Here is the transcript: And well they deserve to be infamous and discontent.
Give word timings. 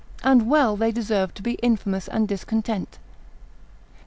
And 0.23 0.49
well 0.49 0.75
they 0.75 0.91
deserve 0.91 1.35
to 1.35 1.43
be 1.43 1.59
infamous 1.61 2.07
and 2.07 2.27
discontent. 2.27 2.97